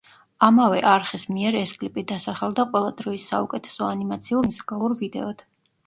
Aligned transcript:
ამავე 0.45 0.79
არხის 0.91 1.25
მიერ 1.33 1.57
ეს 1.59 1.75
კლიპი 1.83 2.05
დასახელდა 2.13 2.67
ყველა 2.73 2.97
დროის 3.03 3.29
საუკეთესო 3.35 3.89
ანიმაციურ 3.93 4.53
მუსიკალურ 4.53 5.03
ვიდეოდ. 5.05 5.51